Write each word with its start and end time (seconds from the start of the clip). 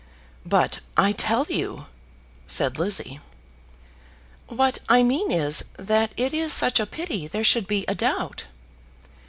"But 0.47 0.79
I 0.97 1.11
tell 1.11 1.45
you," 1.47 1.85
said 2.47 2.79
Lizzie. 2.79 3.19
"What 4.47 4.79
I 4.89 5.03
mean 5.03 5.29
is, 5.31 5.63
that 5.77 6.11
it 6.17 6.33
is 6.33 6.51
such 6.51 6.79
a 6.79 6.87
pity 6.87 7.27
there 7.27 7.43
should 7.43 7.67
be 7.67 7.85
a 7.87 7.93
doubt." 7.93 8.45